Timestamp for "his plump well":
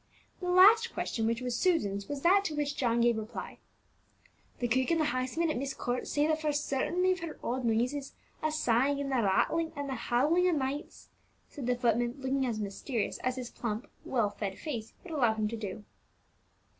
13.35-14.31